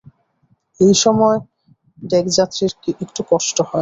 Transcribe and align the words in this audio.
সেই 0.79 0.93
সময় 0.95 1.37
ডেকযাত্রীর 2.03 2.71
একটু 3.01 3.21
কষ্ট 3.31 3.57
হয়। 3.59 3.69